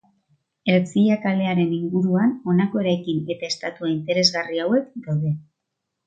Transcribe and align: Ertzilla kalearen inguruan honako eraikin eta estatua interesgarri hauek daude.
Ertzilla 0.75 1.17
kalearen 1.25 1.75
inguruan 1.75 2.31
honako 2.53 2.81
eraikin 2.83 3.19
eta 3.35 3.49
estatua 3.49 3.91
interesgarri 3.91 4.63
hauek 4.65 4.89
daude. 5.09 5.35